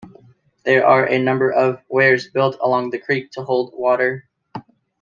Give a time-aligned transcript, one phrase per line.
[0.65, 4.27] There are a number of weirs built along the creek to hold water.